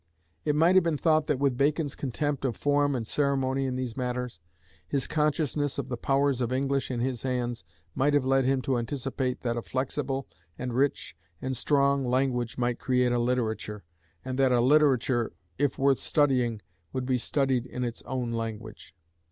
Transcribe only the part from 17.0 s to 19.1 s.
be studied in its own language.